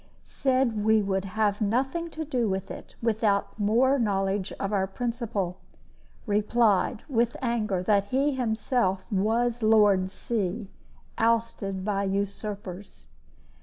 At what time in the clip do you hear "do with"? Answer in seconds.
2.25-2.71